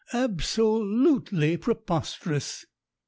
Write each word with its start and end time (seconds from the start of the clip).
Ab 0.13 0.41
so 0.41 0.75
lutely 0.79 1.57
preposterous!" 1.57 2.65